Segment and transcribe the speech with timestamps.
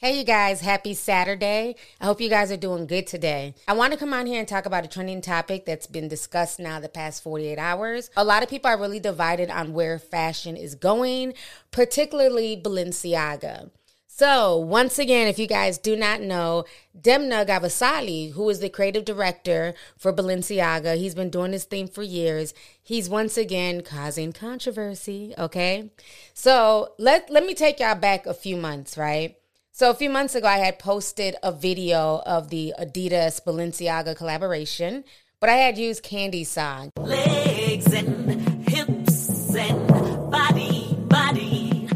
[0.00, 1.74] Hey, you guys, happy Saturday.
[2.00, 3.56] I hope you guys are doing good today.
[3.66, 6.60] I want to come on here and talk about a trending topic that's been discussed
[6.60, 8.08] now the past 48 hours.
[8.16, 11.34] A lot of people are really divided on where fashion is going,
[11.72, 13.72] particularly Balenciaga.
[14.06, 16.64] So, once again, if you guys do not know,
[16.96, 22.04] Demna Gvasalia, who is the creative director for Balenciaga, he's been doing this thing for
[22.04, 22.54] years.
[22.80, 25.90] He's once again causing controversy, okay?
[26.34, 29.37] So, let let me take y'all back a few months, right?
[29.78, 35.04] So a few months ago, I had posted a video of the Adidas Balenciaga collaboration,
[35.38, 36.90] but I had used Candy song.
[36.96, 39.86] Legs and hips and
[40.32, 41.88] body, body.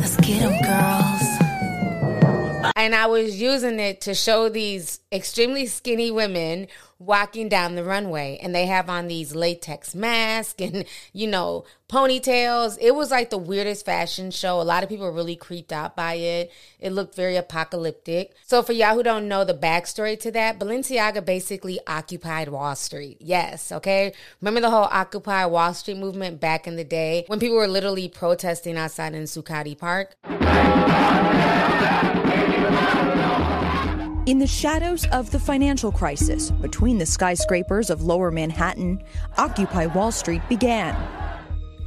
[0.00, 1.22] Let's get them, girls.
[2.74, 6.66] And I was using it to show these extremely skinny women
[7.06, 8.38] walking down the runway.
[8.42, 12.78] And they have on these latex masks and, you know, ponytails.
[12.80, 14.60] It was like the weirdest fashion show.
[14.60, 16.50] A lot of people were really creeped out by it.
[16.80, 18.34] It looked very apocalyptic.
[18.46, 23.18] So, for y'all who don't know the backstory to that, Balenciaga basically occupied Wall Street.
[23.20, 24.14] Yes, okay?
[24.40, 28.08] Remember the whole Occupy Wall Street movement back in the day when people were literally
[28.08, 30.16] protesting outside in Zuccotti Park?
[34.24, 39.02] In the shadows of the financial crisis, between the skyscrapers of lower Manhattan,
[39.36, 40.94] Occupy Wall Street began.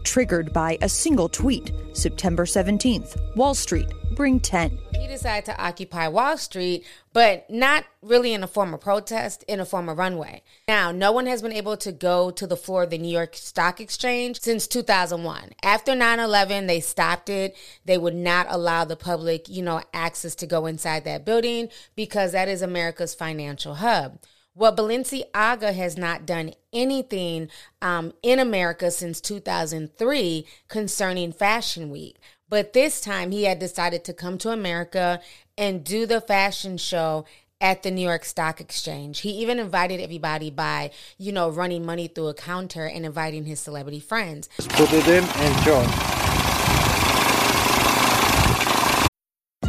[0.04, 4.78] Triggered by a single tweet, September 17th, Wall Street, bring 10.
[5.00, 9.60] He decided to occupy Wall Street, but not really in a form of protest, in
[9.60, 10.42] a form of runway.
[10.68, 13.36] Now, no one has been able to go to the floor of the New York
[13.36, 15.52] Stock Exchange since 2001.
[15.64, 17.56] After 9 11, they stopped it.
[17.86, 22.32] They would not allow the public, you know, access to go inside that building because
[22.32, 24.20] that is America's financial hub.
[24.58, 27.50] Well, Balenciaga has not done anything
[27.82, 32.16] um, in America since 2003 concerning Fashion Week.
[32.48, 35.20] But this time he had decided to come to America
[35.58, 37.26] and do the fashion show
[37.60, 39.22] at the New York Stock Exchange.
[39.22, 43.60] He even invited everybody by, you know, running money through a counter and inviting his
[43.60, 44.48] celebrity friends.
[44.58, 45.90] Just put it in and join.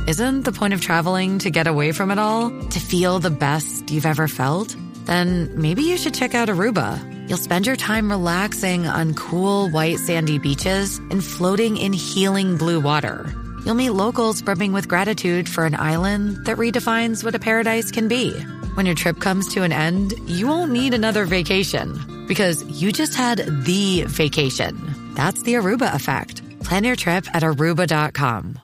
[0.07, 2.51] Isn't the point of traveling to get away from it all?
[2.51, 4.77] To feel the best you've ever felt?
[5.07, 7.16] Then maybe you should check out Aruba.
[7.29, 12.81] You'll spend your time relaxing on cool, white, sandy beaches and floating in healing blue
[12.81, 13.35] water.
[13.65, 18.07] You'll meet locals brimming with gratitude for an island that redefines what a paradise can
[18.07, 18.31] be.
[18.75, 23.17] When your trip comes to an end, you won't need another vacation because you just
[23.17, 24.79] had the vacation.
[25.15, 26.43] That's the Aruba effect.
[26.61, 28.61] Plan your trip at aruba.com.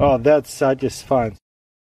[0.00, 1.36] Oh, that's uh, just fun.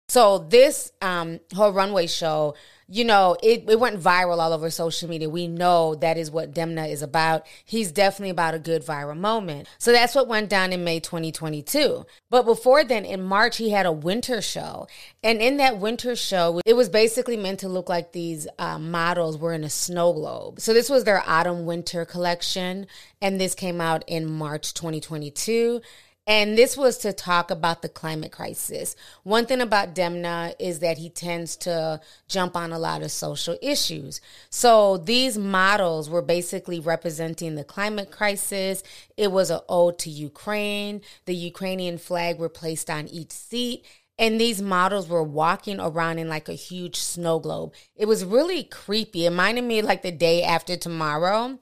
[0.07, 2.55] So this um, whole runway show,
[2.91, 5.29] you know, it, it went viral all over social media.
[5.29, 7.45] We know that is what Demna is about.
[7.63, 9.67] He's definitely about a good viral moment.
[9.77, 12.05] So that's what went down in May 2022.
[12.31, 14.87] But before then, in March, he had a winter show.
[15.21, 19.37] And in that winter show, it was basically meant to look like these uh, models
[19.37, 20.59] were in a snow globe.
[20.59, 22.87] So this was their autumn winter collection.
[23.21, 25.81] And this came out in March 2022.
[26.29, 28.95] And this was to talk about the climate crisis.
[29.23, 33.57] One thing about Demna is that he tends to jump on a lot of social
[33.63, 34.21] issues.
[34.51, 38.83] So these models were basically representing the climate crisis.
[39.17, 41.01] It was an ode to Ukraine.
[41.25, 43.83] The Ukrainian flag were placed on each seat.
[44.19, 47.73] And these models were walking around in like a huge snow globe.
[47.95, 49.25] It was really creepy.
[49.25, 51.57] It reminded me like the day after tomorrow.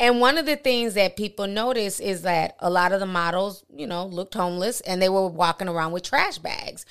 [0.00, 3.64] And one of the things that people noticed is that a lot of the models,
[3.72, 6.84] you know, looked homeless and they were walking around with trash bags.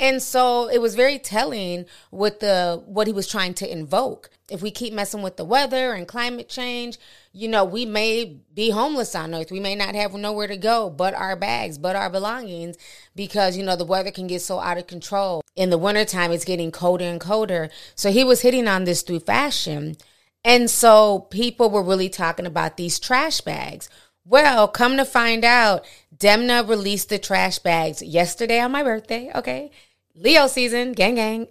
[0.00, 4.30] And so it was very telling with the what he was trying to invoke.
[4.48, 6.98] If we keep messing with the weather and climate change,
[7.32, 9.50] you know, we may be homeless on earth.
[9.50, 12.76] We may not have nowhere to go but our bags, but our belongings
[13.16, 15.42] because you know the weather can get so out of control.
[15.56, 17.68] In the wintertime it's getting colder and colder.
[17.96, 19.96] So he was hitting on this through fashion.
[20.44, 23.88] And so people were really talking about these trash bags.
[24.24, 29.70] Well, come to find out, Demna released the trash bags yesterday on my birthday, okay?
[30.20, 31.46] Leo season, gang gang.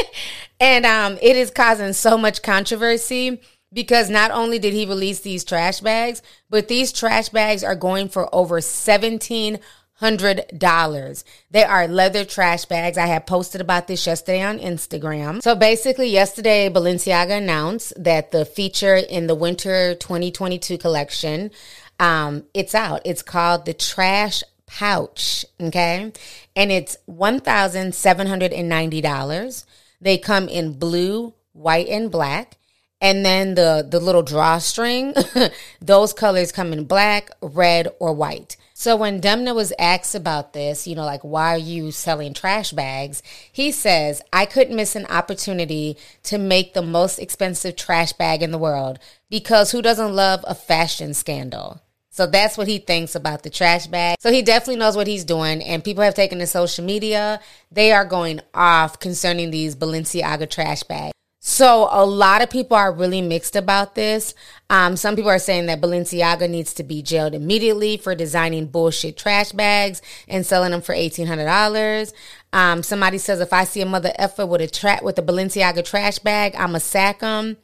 [0.60, 3.40] and um, it is causing so much controversy
[3.72, 8.08] because not only did he release these trash bags, but these trash bags are going
[8.08, 9.60] for over seventeen
[9.94, 11.24] hundred dollars.
[11.52, 12.98] They are leather trash bags.
[12.98, 15.40] I had posted about this yesterday on Instagram.
[15.40, 21.52] So basically, yesterday Balenciaga announced that the feature in the winter 2022 collection,
[22.00, 23.02] um, it's out.
[23.04, 25.44] It's called the Trash Pouch.
[25.60, 26.12] Okay,
[26.54, 29.66] and it's one thousand seven hundred and ninety dollars.
[30.00, 32.56] They come in blue, white, and black.
[33.02, 35.14] And then the the little drawstring,
[35.80, 38.56] those colors come in black, red, or white.
[38.74, 42.72] So when Demna was asked about this, you know, like why are you selling trash
[42.72, 43.22] bags?
[43.50, 48.52] He says, "I couldn't miss an opportunity to make the most expensive trash bag in
[48.52, 53.44] the world because who doesn't love a fashion scandal?" So that's what he thinks about
[53.44, 54.16] the trash bag.
[54.20, 57.40] So he definitely knows what he's doing, and people have taken to social media.
[57.70, 61.14] They are going off concerning these Balenciaga trash bags.
[61.42, 64.34] So a lot of people are really mixed about this.
[64.68, 69.16] Um, some people are saying that Balenciaga needs to be jailed immediately for designing bullshit
[69.16, 72.12] trash bags and selling them for eighteen hundred dollars.
[72.52, 75.82] Um, somebody says if I see a mother effer with a tra- with a Balenciaga
[75.82, 77.56] trash bag, I'ma sack them.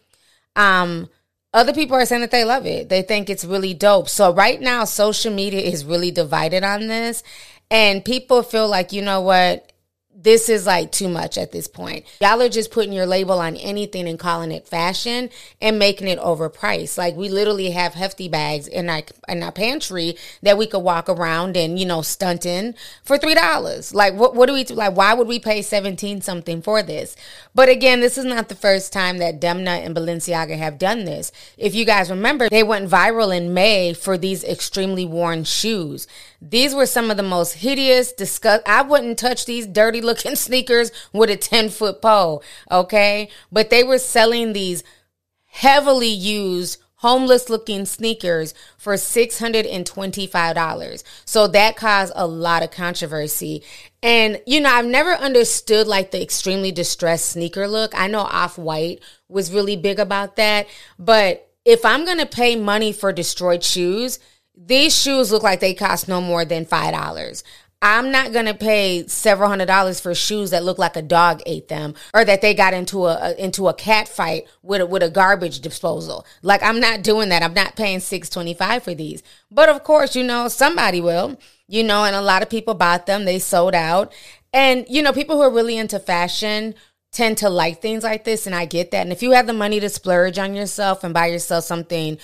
[0.54, 1.10] Um,
[1.54, 2.88] other people are saying that they love it.
[2.88, 4.08] They think it's really dope.
[4.08, 7.22] So right now, social media is really divided on this,
[7.70, 9.72] and people feel like you know what
[10.18, 12.06] this is like too much at this point.
[12.22, 15.28] Y'all are just putting your label on anything and calling it fashion
[15.60, 16.96] and making it overpriced.
[16.96, 21.10] Like we literally have hefty bags in our in our pantry that we could walk
[21.10, 22.74] around and you know stunting
[23.04, 23.94] for three dollars.
[23.94, 24.74] Like what what do we do?
[24.74, 27.14] Like why would we pay seventeen something for this?
[27.54, 31.30] But again, this is not the first time that Demna and Balenciaga have done this.
[31.58, 36.06] If you guys remember, they went viral in May for these extremely worn shoes.
[36.40, 38.62] These were some of the most hideous, disgust.
[38.66, 42.42] I wouldn't touch these dirty looking sneakers with a 10 foot pole.
[42.70, 43.28] Okay.
[43.52, 44.82] But they were selling these
[45.44, 51.02] heavily used homeless looking sneakers for $625.
[51.24, 53.62] So that caused a lot of controversy.
[54.02, 57.92] And, you know, I've never understood like the extremely distressed sneaker look.
[57.94, 60.66] I know Off White was really big about that.
[60.98, 64.18] But if I'm going to pay money for destroyed shoes,
[64.56, 67.44] these shoes look like they cost no more than five dollars.
[67.82, 71.68] I'm not gonna pay several hundred dollars for shoes that look like a dog ate
[71.68, 75.10] them or that they got into a, into a cat fight with a, with a
[75.10, 76.26] garbage disposal.
[76.42, 77.42] Like I'm not doing that.
[77.42, 79.22] I'm not paying six twenty five for these.
[79.50, 81.38] But of course, you know somebody will.
[81.68, 83.24] You know, and a lot of people bought them.
[83.24, 84.12] They sold out,
[84.52, 86.74] and you know people who are really into fashion
[87.12, 89.02] tend to like things like this, and I get that.
[89.02, 92.18] And if you have the money to splurge on yourself and buy yourself something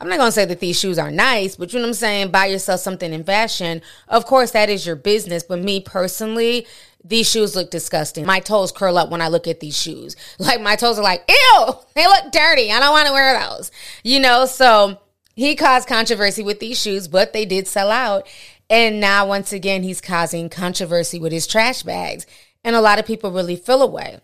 [0.00, 2.30] I'm not gonna say that these shoes are nice, but you know what I'm saying?
[2.30, 3.80] Buy yourself something in fashion.
[4.08, 5.42] Of course, that is your business.
[5.44, 6.66] But me personally,
[7.04, 8.26] these shoes look disgusting.
[8.26, 10.16] My toes curl up when I look at these shoes.
[10.38, 12.72] Like my toes are like, ew, they look dirty.
[12.72, 13.70] I don't want to wear those.
[14.02, 15.00] You know, so
[15.34, 18.28] he caused controversy with these shoes, but they did sell out.
[18.68, 22.26] And now once again, he's causing controversy with his trash bags.
[22.62, 24.20] And a lot of people really feel away.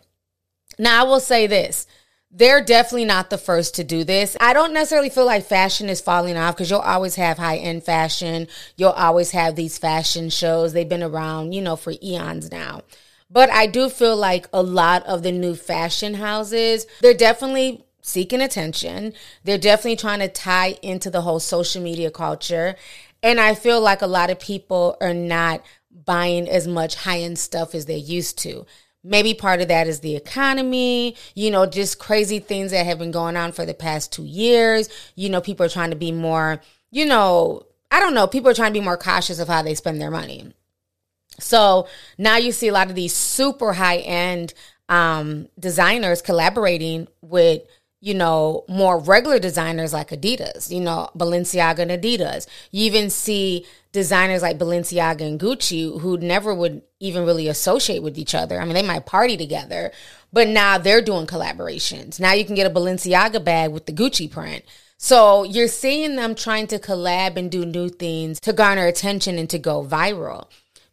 [0.77, 1.85] Now I will say this
[2.33, 4.37] they're definitely not the first to do this.
[4.39, 7.83] I don't necessarily feel like fashion is falling off because you'll always have high end
[7.83, 8.47] fashion.
[8.77, 10.71] You'll always have these fashion shows.
[10.71, 12.81] They've been around, you know, for eons now.
[13.29, 18.41] But I do feel like a lot of the new fashion houses, they're definitely seeking
[18.41, 19.13] attention.
[19.43, 22.75] They're definitely trying to tie into the whole social media culture.
[23.23, 25.63] And I feel like a lot of people are not
[26.05, 28.65] buying as much high end stuff as they used to.
[29.03, 33.11] Maybe part of that is the economy, you know, just crazy things that have been
[33.11, 34.89] going on for the past two years.
[35.15, 38.53] You know, people are trying to be more, you know, I don't know, people are
[38.53, 40.53] trying to be more cautious of how they spend their money.
[41.39, 44.53] So now you see a lot of these super high end
[44.87, 47.63] um, designers collaborating with
[48.01, 52.47] you know, more regular designers like Adidas, you know, Balenciaga and Adidas.
[52.71, 58.17] You even see designers like Balenciaga and Gucci who never would even really associate with
[58.17, 58.59] each other.
[58.59, 59.91] I mean, they might party together,
[60.33, 62.19] but now they're doing collaborations.
[62.19, 64.65] Now you can get a Balenciaga bag with the Gucci print.
[64.97, 69.49] So you're seeing them trying to collab and do new things to garner attention and
[69.49, 70.47] to go viral.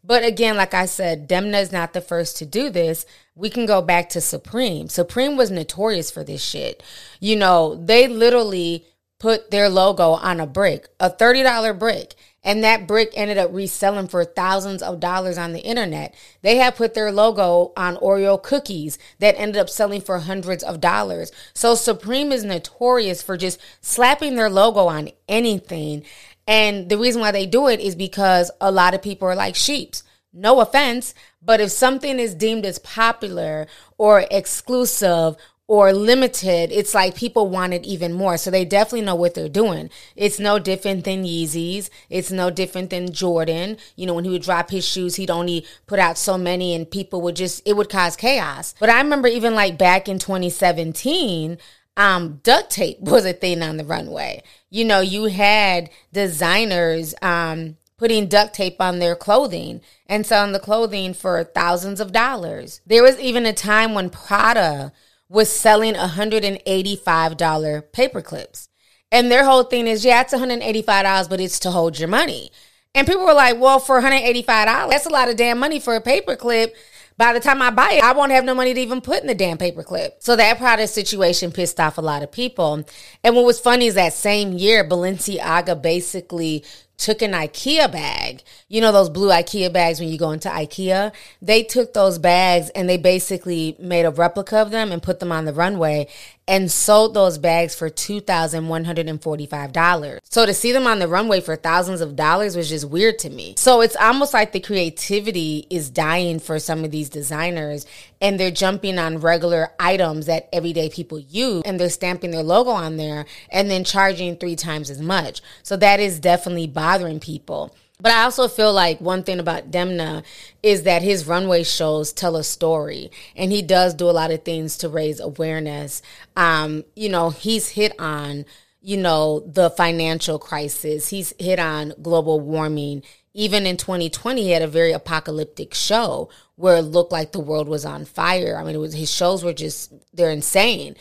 [0.04, 3.04] But again, like I said, Demna is not the first to do this.
[3.34, 4.88] We can go back to Supreme.
[4.88, 6.82] Supreme was notorious for this shit.
[7.20, 8.86] You know, they literally
[9.18, 12.14] put their logo on a brick, a $30 brick.
[12.44, 16.14] And that brick ended up reselling for thousands of dollars on the internet.
[16.42, 20.80] They had put their logo on Oreo cookies that ended up selling for hundreds of
[20.80, 21.32] dollars.
[21.52, 26.04] So Supreme is notorious for just slapping their logo on anything.
[26.48, 29.54] And the reason why they do it is because a lot of people are like
[29.54, 30.02] sheeps.
[30.32, 33.66] No offense, but if something is deemed as popular
[33.98, 35.36] or exclusive
[35.66, 38.38] or limited, it's like people want it even more.
[38.38, 39.90] So they definitely know what they're doing.
[40.16, 41.90] It's no different than Yeezys.
[42.08, 43.76] It's no different than Jordan.
[43.96, 46.90] You know, when he would drop his shoes, he'd only put out so many and
[46.90, 48.74] people would just, it would cause chaos.
[48.80, 51.58] But I remember even like back in 2017,
[51.98, 54.42] um, duct tape was a thing on the runway.
[54.70, 60.60] You know, you had designers, um, putting duct tape on their clothing and selling the
[60.60, 62.80] clothing for thousands of dollars.
[62.86, 64.92] There was even a time when Prada
[65.28, 68.68] was selling $185 paper clips.
[69.10, 72.50] And their whole thing is, yeah, it's $185, but it's to hold your money.
[72.94, 74.44] And people were like, well, for $185,
[74.90, 76.74] that's a lot of damn money for a paper clip.
[77.18, 79.26] By the time I buy it, I won't have no money to even put in
[79.26, 80.12] the damn paperclip.
[80.20, 82.84] So that Prada situation pissed off a lot of people.
[83.24, 86.64] And what was funny is that same year, Balenciaga basically
[86.98, 88.42] took an IKEA bag.
[88.68, 91.12] You know those blue IKEA bags when you go into IKEA?
[91.40, 95.32] They took those bags and they basically made a replica of them and put them
[95.32, 96.08] on the runway
[96.48, 100.18] and sold those bags for $2,145.
[100.24, 103.28] So to see them on the runway for thousands of dollars was just weird to
[103.28, 103.54] me.
[103.58, 107.84] So it's almost like the creativity is dying for some of these designers
[108.20, 112.70] and they're jumping on regular items that everyday people use and they're stamping their logo
[112.70, 115.42] on there and then charging three times as much.
[115.62, 116.87] So that is definitely bothering
[117.20, 117.74] people.
[118.00, 120.22] But I also feel like one thing about Demna
[120.62, 124.44] is that his runway shows tell a story, and he does do a lot of
[124.44, 126.00] things to raise awareness.
[126.36, 128.44] Um, you know, he's hit on,
[128.80, 131.08] you know, the financial crisis.
[131.08, 133.02] He's hit on global warming.
[133.34, 137.68] Even in 2020, he had a very apocalyptic show where it looked like the world
[137.68, 138.56] was on fire.
[138.56, 140.94] I mean, was his shows were just they're insane.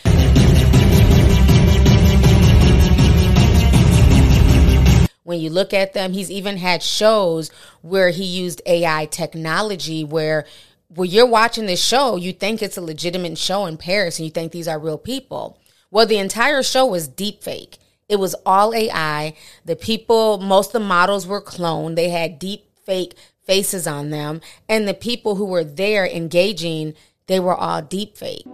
[5.27, 6.13] When you look at them.
[6.13, 10.45] He's even had shows where he used AI technology where
[10.87, 14.31] when you're watching this show, you think it's a legitimate show in Paris and you
[14.31, 15.59] think these are real people.
[15.91, 17.77] Well, the entire show was deep fake.
[18.07, 19.35] It was all AI.
[19.65, 21.97] The people, most of the models were cloned.
[21.97, 24.39] They had deep fake faces on them.
[24.69, 26.93] And the people who were there engaging,
[27.25, 28.45] they were all deep fake.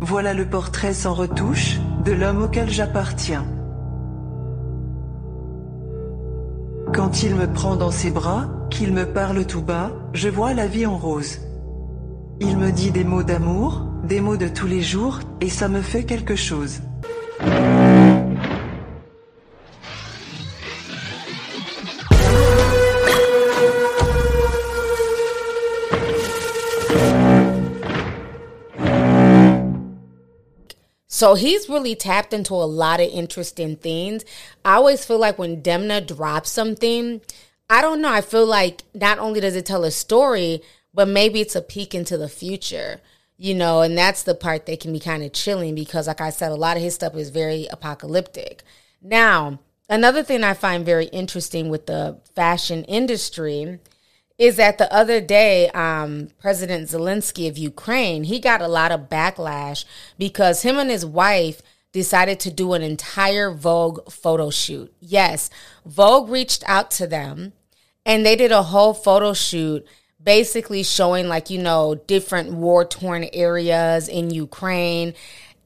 [0.00, 3.46] Voilà le portrait sans retouche de l'homme auquel j'appartiens.
[6.94, 10.66] Quand il me prend dans ses bras, qu'il me parle tout bas, je vois la
[10.66, 11.40] vie en rose.
[12.40, 15.80] Il me dit des mots d'amour, des mots de tous les jours, et ça me
[15.80, 16.80] fait quelque chose.
[31.16, 34.22] So he's really tapped into a lot of interesting things.
[34.66, 37.22] I always feel like when Demna drops something,
[37.70, 40.60] I don't know, I feel like not only does it tell a story,
[40.92, 43.00] but maybe it's a peek into the future.
[43.38, 46.28] You know, and that's the part that can be kind of chilling because like I
[46.28, 48.62] said, a lot of his stuff is very apocalyptic.
[49.00, 53.78] Now, another thing I find very interesting with the fashion industry
[54.38, 59.08] is that the other day, um, President Zelensky of Ukraine, he got a lot of
[59.08, 59.84] backlash
[60.18, 61.62] because him and his wife
[61.92, 64.92] decided to do an entire Vogue photo shoot.
[65.00, 65.48] Yes,
[65.86, 67.54] Vogue reached out to them
[68.04, 69.86] and they did a whole photo shoot
[70.22, 75.14] basically showing like, you know, different war torn areas in Ukraine.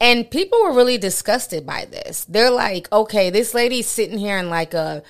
[0.00, 2.24] And people were really disgusted by this.
[2.24, 5.02] They're like, okay, this lady's sitting here in like a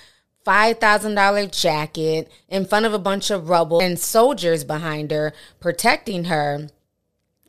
[0.47, 6.69] $5,000 jacket in front of a bunch of rubble and soldiers behind her protecting her.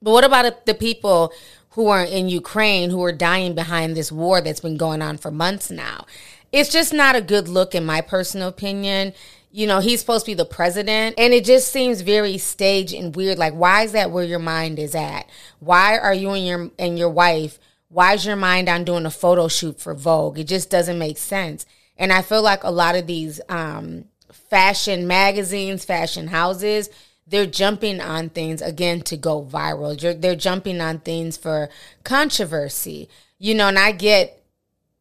[0.02, 1.32] But what about the people
[1.72, 5.32] who are in Ukraine who are dying behind this war that's been going on for
[5.32, 6.06] months now?
[6.52, 9.14] It's just not a good look, in my personal opinion.
[9.52, 13.16] You know, he's supposed to be the president, and it just seems very staged and
[13.16, 13.38] weird.
[13.38, 15.30] Like, why is that where your mind is at?
[15.60, 17.58] Why are you and your and your wife
[17.92, 20.40] Why's your mind on doing a photo shoot for Vogue?
[20.40, 21.66] It just doesn't make sense.
[22.02, 24.06] And I feel like a lot of these um,
[24.50, 26.90] fashion magazines, fashion houses,
[27.28, 30.20] they're jumping on things again to go viral.
[30.20, 31.70] They're jumping on things for
[32.04, 33.08] controversy.
[33.38, 34.44] You know, and I get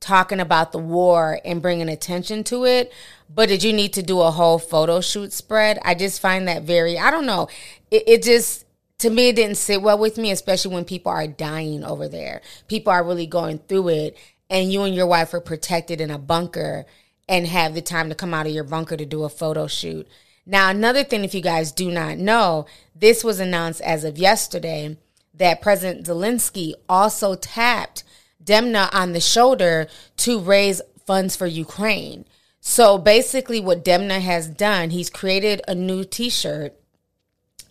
[0.00, 2.92] talking about the war and bringing attention to it,
[3.35, 5.78] but did you need to do a whole photo shoot spread?
[5.83, 7.49] I just find that very, I don't know.
[7.90, 8.66] It, it just,
[8.99, 12.42] to me, it didn't sit well with me, especially when people are dying over there.
[12.69, 14.16] People are really going through it,
[14.50, 16.85] and you and your wife are protected in a bunker
[17.28, 20.07] and have the time to come out of your bunker to do a photo shoot.
[20.45, 24.97] Now, another thing, if you guys do not know, this was announced as of yesterday
[25.35, 28.02] that President Zelensky also tapped
[28.42, 32.25] Demna on the shoulder to raise funds for Ukraine.
[32.61, 36.75] So basically, what Demna has done, he's created a new t shirt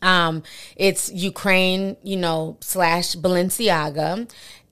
[0.01, 0.43] um,
[0.75, 4.29] it's Ukraine, you know, slash Balenciaga.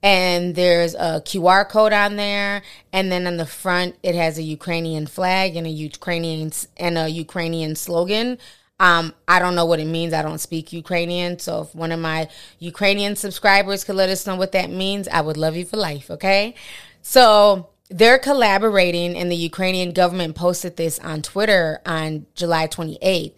[0.08, 2.62] And there's a QR code on there,
[2.94, 7.10] and then on the front it has a Ukrainian flag and a Ukrainian and a
[7.10, 8.38] Ukrainian slogan.
[8.80, 10.14] Um, I don't know what it means.
[10.14, 14.38] I don't speak Ukrainian, so if one of my Ukrainian subscribers could let us know
[14.38, 16.10] what that means, I would love you for life.
[16.10, 16.56] Okay,
[17.02, 23.34] so they're collaborating, and the Ukrainian government posted this on Twitter on July 28th.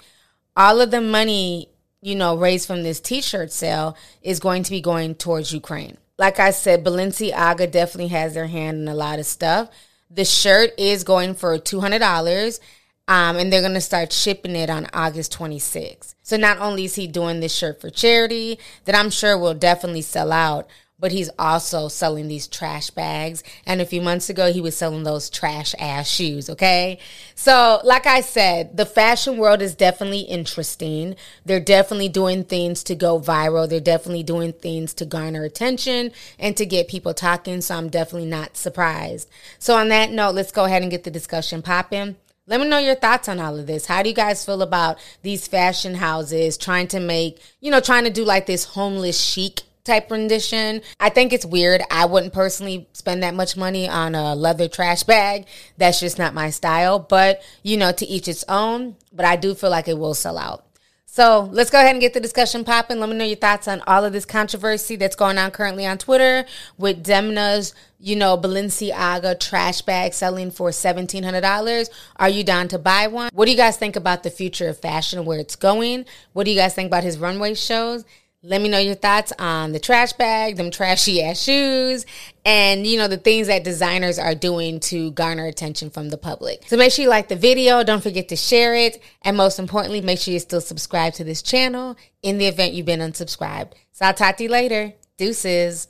[0.56, 1.70] All of the money
[2.02, 5.98] you know, raised from this t-shirt sale is going to be going towards Ukraine.
[6.20, 9.70] Like I said, Balenciaga definitely has their hand in a lot of stuff.
[10.12, 12.60] The shirt is going for $200.
[13.08, 16.14] Um, and they're going to start shipping it on August 26th.
[16.22, 20.04] So not only is he doing this shirt for charity that I'm sure will definitely
[20.04, 20.70] sell out,
[21.00, 23.44] but he's also selling these trash bags.
[23.66, 26.50] And a few months ago, he was selling those trash ass shoes.
[26.50, 27.00] Okay.
[27.36, 31.16] So, like I said, the fashion world is definitely interesting.
[31.46, 33.70] They're definitely doing things to go viral.
[33.70, 37.62] They're definitely doing things to garner attention and to get people talking.
[37.62, 39.30] So, I'm definitely not surprised.
[39.58, 42.18] So, on that note, let's go ahead and get the discussion popping.
[42.46, 43.86] Let me know your thoughts on all of this.
[43.86, 48.06] How do you guys feel about these fashion houses trying to make, you know, trying
[48.06, 50.82] to do like this homeless chic type rendition.
[51.00, 51.82] I think it's weird.
[51.92, 55.48] I wouldn't personally spend that much money on a leather trash bag.
[55.78, 57.00] That's just not my style.
[57.00, 58.96] But, you know, to each its own.
[59.12, 60.66] But I do feel like it will sell out.
[61.12, 63.00] So let's go ahead and get the discussion popping.
[63.00, 65.98] Let me know your thoughts on all of this controversy that's going on currently on
[65.98, 66.46] Twitter
[66.78, 71.90] with Demna's, you know, Balenciaga trash bag selling for $1,700.
[72.18, 73.32] Are you down to buy one?
[73.34, 76.06] What do you guys think about the future of fashion, where it's going?
[76.34, 78.06] What do you guys think about his runway shows?
[78.42, 82.06] Let me know your thoughts on the trash bag, them trashy ass shoes,
[82.46, 86.64] and you know the things that designers are doing to garner attention from the public.
[86.68, 90.00] So make sure you like the video, don't forget to share it, and most importantly,
[90.00, 93.74] make sure you still subscribe to this channel in the event you've been unsubscribed.
[93.92, 94.94] So I'll talk to you later.
[95.18, 95.90] Deuces.